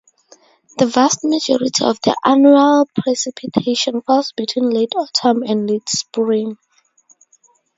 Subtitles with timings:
[0.79, 6.57] The vast majority of the annual precipitation falls between late autumn and late spring.